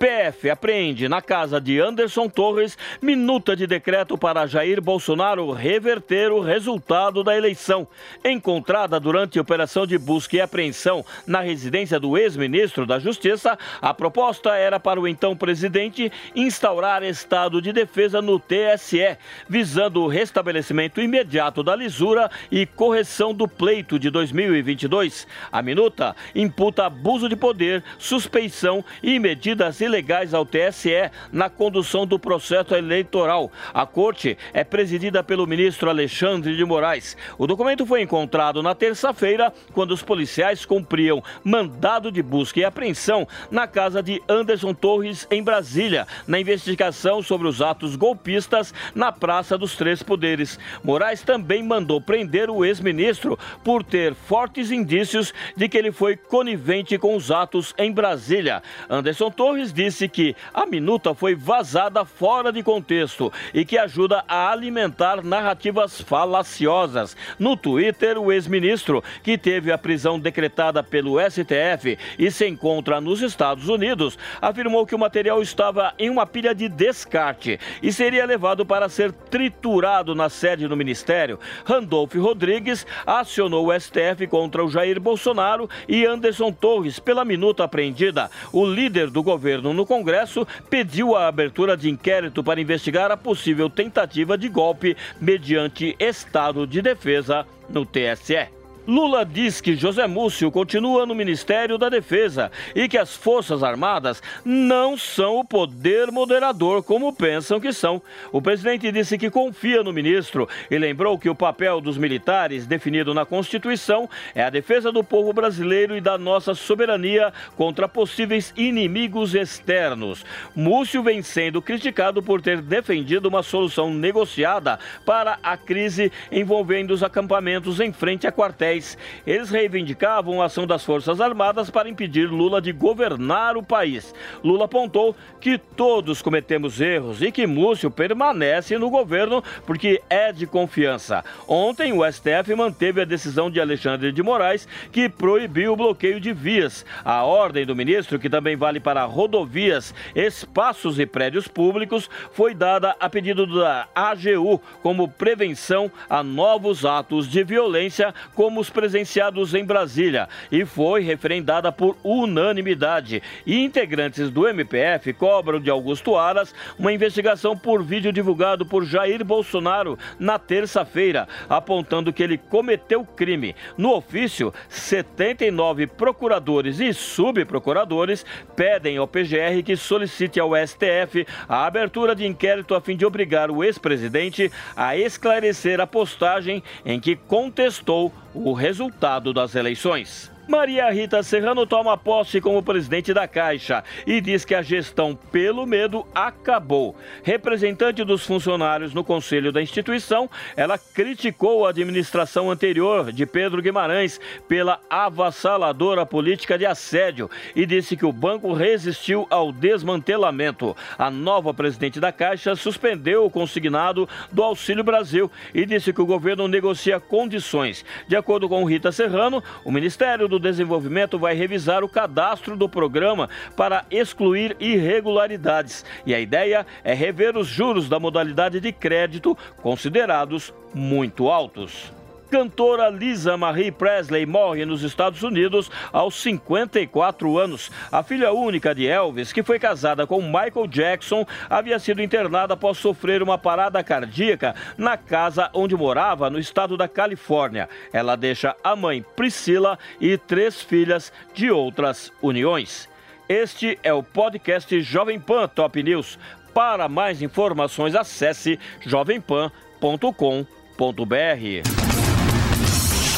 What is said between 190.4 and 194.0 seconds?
Maria Rita Serrano toma posse como presidente da Caixa